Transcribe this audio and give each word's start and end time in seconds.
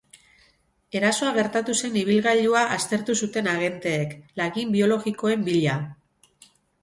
Erasoa 0.99 1.33
gertatu 1.35 1.75
zen 1.81 1.99
ibilgailua 2.03 2.63
aztertu 2.79 3.17
zuten 3.27 3.51
agenteek, 3.53 4.17
lagin 4.43 4.73
biologikoen 4.79 5.47
bila. 5.51 5.77